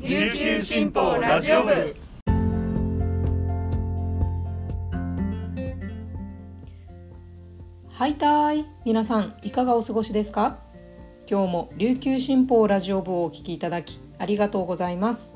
[0.00, 1.96] 琉球新報ラジオ部。
[7.88, 10.60] はいたい皆さんいかがお過ごしですか？
[11.28, 15.32] 今日も琉球新報ラジオ部をお聞きいただきありがとうございます。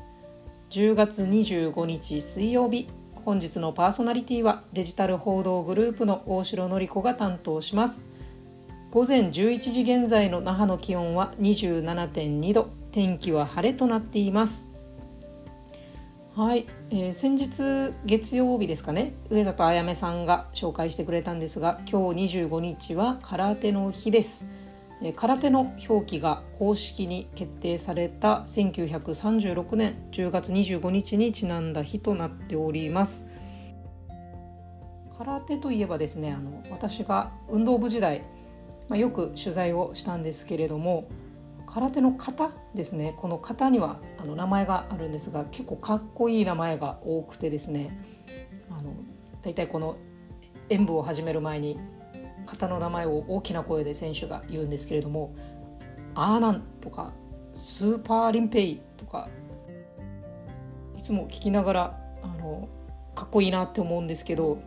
[0.70, 2.88] 10月25日水曜日
[3.24, 8.06] 本日のパーソナリティはデジタル報道グループの大城典子が担当します。
[8.93, 12.68] 午前11時現在の那覇の気温は27.2度。
[12.92, 14.66] 天気は晴れとなっています。
[16.37, 19.15] はい、えー、先日月曜日ですかね。
[19.30, 24.46] 上里あやめさんが紹介してくれたんですが今日25日は空手の日です、
[25.01, 33.24] えー、空手の表記が公式に決定された1936年10月25日にちなんだ日となっております。
[35.16, 38.23] 空手といえばですねあの私が運動部時代
[38.88, 41.09] まあ、よく取材をしたんですけれども
[41.66, 43.14] 空手の型ですね。
[43.16, 47.98] この型にはあの名前があるんですが結構かっこいい名前が多くてですね
[48.70, 48.92] あの
[49.42, 49.96] 大体この
[50.68, 51.79] 演舞を始める前に
[52.46, 55.35] 型の名前を大きな声で選手が言うんですけれども
[56.14, 57.14] 「アーナン」とか
[57.54, 59.29] 「スーパーリンペイ」とか
[60.98, 62.68] いつも聞きながらあの
[63.14, 64.59] かっこいいなって思うんですけど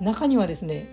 [0.00, 0.86] 中にはですね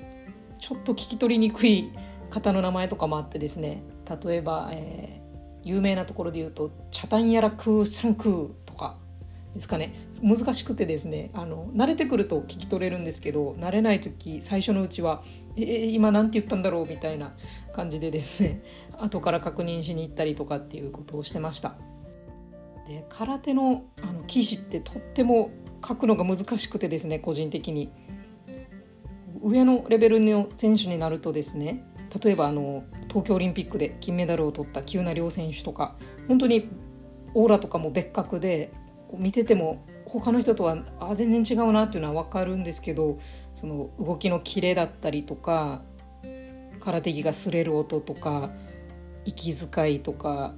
[0.59, 1.91] ちょっと聞き取りにくい
[2.37, 3.83] 方の名前とかもあってですね
[4.23, 8.97] 例えば、えー、有名なところで言うと「チャタンヤラクーサンクー」とか
[9.55, 15.23] ですかね難しくてですねあの慣れてくると聞き取れるんですけど慣れない時最初のうちは
[15.57, 17.33] 「えー、今何て言ったんだろう?」みたいな
[17.73, 18.61] 感じでですね
[18.99, 21.75] 後から確認しに行ったりとかっていうことをしてました。
[22.87, 25.49] で空手のあの記事ってとっても
[25.85, 27.91] 書くのが難しくてですね個人的に
[29.43, 31.83] 上のレベルの選手になるとですね
[32.23, 35.95] 例えばあの東京オリンピックで金メダルを取った喜友名諒選手とか
[36.27, 36.69] 本当に
[37.33, 38.71] オーラとかも別格で
[39.13, 43.19] 見てても他の人とはあ全然違うなっていうのは分かるんですけど
[43.55, 45.81] その動きのキレだったりとか
[46.79, 48.51] 空手着が擦れる音とか
[49.25, 50.55] 息遣いとか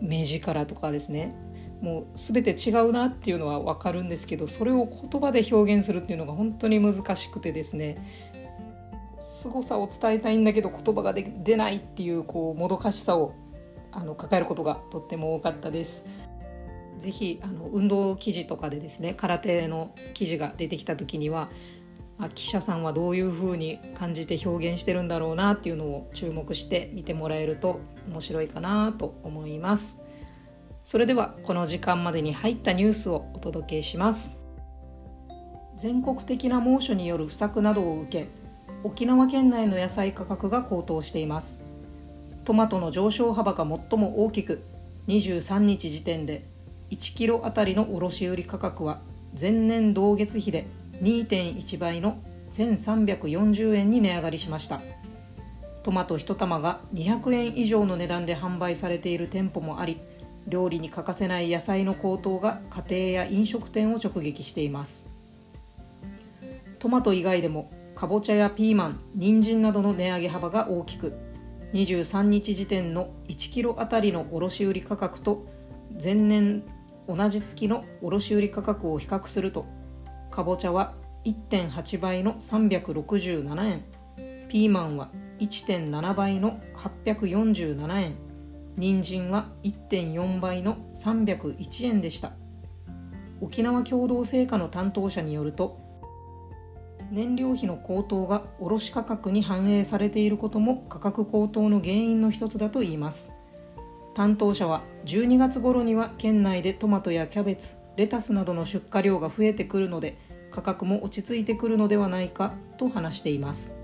[0.00, 1.34] 目力とかですね。
[1.80, 8.28] もう全て違うなっていうのは分かるんですけどそれを言葉で表現するっていうのが本当に難しくてですね。
[9.38, 13.34] 凄さを伝えたいんだけど言葉が出ないっていうこうもどかしさを
[13.92, 16.04] あの抱えることがとっても多かったです。
[17.00, 21.48] ぜひあの運動記事とかでですね空手の記事が出てきた時には
[22.18, 29.96] あ記者さんはどういうふうに感じて表現してるんだろうなっていうのを注目して見てもらえると面白いかなと思います
[30.84, 34.36] それではこの時間までに入ったニュースをお届けします
[35.76, 38.47] 全国的な猛暑による不作などを受け
[38.84, 41.60] 沖縄県内の野菜価格が高騰しています。
[42.44, 44.62] トマトの上昇幅が最も大きく
[45.08, 46.44] 23日時点で
[46.90, 49.00] 1キロあたりの卸売価格は
[49.38, 50.66] 前年同月比で
[51.02, 52.18] 2.1倍の
[52.50, 54.80] 1340円に値上がりしました。
[55.82, 60.00] トマト1玉が200円以上の値段で販売されている店舗もあり
[60.46, 65.04] 料理に欠かせない野菜の高騰が家庭や飲食店を直撃しています。
[66.78, 71.18] トマト以外でもかぼちゃやピーマン人参などの値上げ幅が大きく
[71.72, 75.46] 23日時点の1キロあたりの卸売価格と
[76.00, 76.62] 前年
[77.08, 79.66] 同じ月の卸売価格を比較すると
[80.30, 80.94] かぼちゃは
[81.24, 83.84] 1.8倍の367円
[84.48, 85.10] ピーマンは
[85.40, 86.60] 1.7倍の
[87.04, 88.14] 847円
[88.76, 92.30] 人参は1.4倍の301円でした。
[93.40, 95.87] 沖縄共同製菓の担当者によると
[97.10, 103.30] 燃料費の高騰が卸価格に反映されていることも価格高騰の原因の一つだといいます。
[104.14, 110.18] 担当者は12月頃には県内でトマトやキャベツレタスなどの出荷量が増えてくるので
[110.50, 113.74] 価格も落ち着いてくるのではないかと話しています。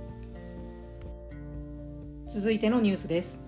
[2.32, 3.40] 続いてのニュースです。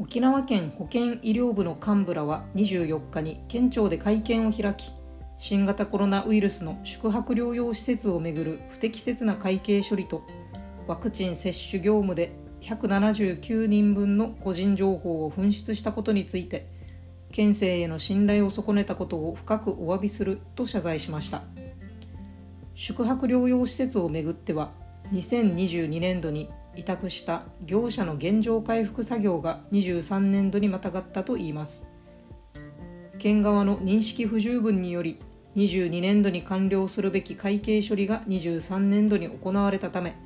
[0.00, 4.92] 沖縄県保健医療部の幹部らは24日に県庁で会見を開き
[5.40, 10.22] 新型コロナウイルスの宿泊療養施設をめぐる不適切な会計処理と
[10.88, 12.32] ワクチン接種業務で
[12.62, 16.66] 179人分の個人情報を紛失したことについて
[17.30, 21.42] 県政への信頼を損ねたことを深くお詫びすると謝罪しました。
[22.74, 24.72] 宿泊療養施設をめぐっては
[25.12, 31.86] 2022年度に委託した業者の現状回復作業が23年度にまたがったといいます。
[33.18, 35.18] 県側の認識不十分により
[35.58, 40.16] 22年度に完了するべき会計処理が23年度に行われたため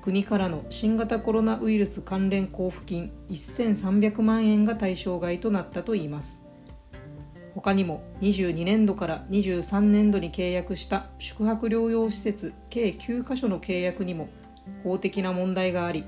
[0.00, 6.40] 国からの新型コロナウイルス関連交付金1300万円が対象外となったといいます。
[7.54, 14.28] 他にも22年度から23年度に契約した宿泊療養施設計9カ所の契約にも
[14.84, 16.06] 法的な問題があり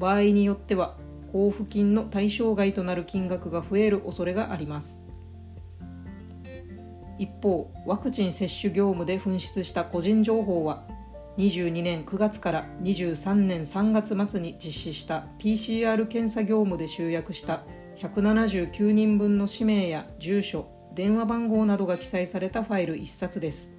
[0.00, 0.96] 場合によっては
[1.32, 5.07] 交付金の対象外となる金額が増える恐れがあります。
[7.18, 10.84] 一方ワクチン接種業務で紛失した個人情報は
[11.36, 17.62] 22年9月から23年3月末に実施した PCR 検査業務で集約した
[18.00, 23.70] 179人分の氏名や住所電話番号などが記載されたファイル1冊です。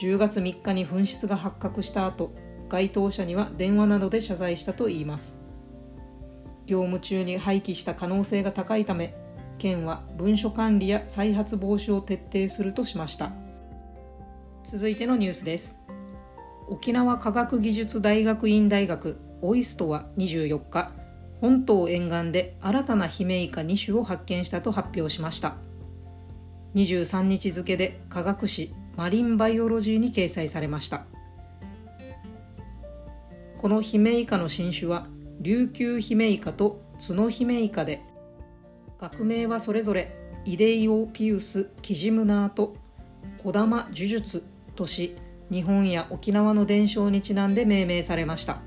[0.00, 2.32] 10月3日に紛失が発覚した後
[2.68, 5.38] 該当者には電話などで謝罪したといいます。
[6.66, 9.16] 業務中に廃棄した可能性が高いため
[9.62, 13.30] 県は文書管理や再発防止を徹底するとしました。
[14.64, 15.78] 続いてのニュースです。
[16.68, 20.90] 沖縄科学技術大学院大学オイストは24日
[21.40, 25.54] 本島沿岸で新たなヒメイカ2種を発見したと発表しました。
[26.74, 31.04] 23日付で科学誌マリンバイオロジーに掲載されました。
[33.58, 35.06] このヒメイカの新種は
[35.40, 38.02] 琉球ヒメイカと角ヒメイカで
[39.02, 40.14] 学名はそれぞれ
[40.44, 42.76] イデイオピウス・キジムナーと
[43.42, 44.44] 児玉呪術
[44.76, 45.16] とし
[45.50, 48.60] 日本や沖縄の伝承にちなんで命名されました。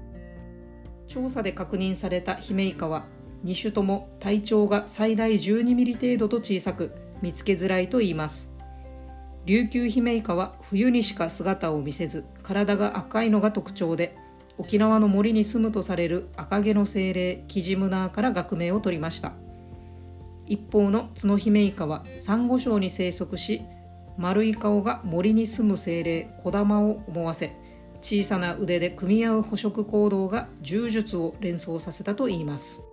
[1.07, 3.05] 調査で確認されたヒメイカは
[3.45, 6.91] 2種とも体長が最大12ミリ程度と小さく
[7.21, 8.49] 見つけづらいと言います。
[9.45, 14.17] 琉球ヒメイカは冬にしか姿を見せず体が赤いのが特徴で
[14.57, 19.31] 沖縄の森に住むとされる赤毛の精霊キジムナーから学名を取りました。
[20.47, 23.63] 一方のツノヒメイカはサンゴ礁に生息し
[24.17, 27.55] 丸い顔が森に住む精霊小玉を思わせ
[28.01, 32.83] 小さな腕で組み合う捕食行動が柔術を連想させたといいます。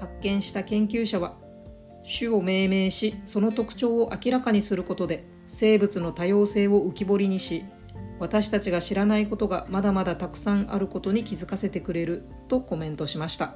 [0.00, 1.36] 発見した研究者は
[2.18, 7.64] 種を命名しその特徴を明らかにすることで生物の多様性を浮き彫りにし
[8.18, 13.54] 私たちが知らないことがまだまだたくさんあることに気づかせてくれるとコメントしました。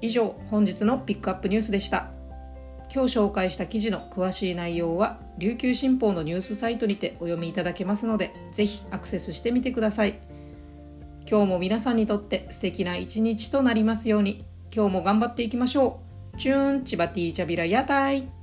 [0.00, 2.10] 以上本日のピックアップニュースでした。
[2.92, 10.18] 今日紹介した記事の詳しい内容は琉球新報のニュースサイトにてお読みいただけますのでぜひアクセスしてみてください。
[11.30, 16.00] 今日も皆さんにとって素敵な一日となりますように今日も頑張っていきましょ
[16.34, 16.38] う。
[16.38, 18.37] チューンチバティーチャビラ屋台。